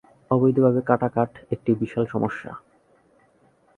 অবৈধভাবে 0.31 0.81
কাটা 0.81 1.09
কাঠ 1.09 1.31
একটি 1.51 1.71
বিশাল 1.81 2.03
সমস্যা। 2.05 2.51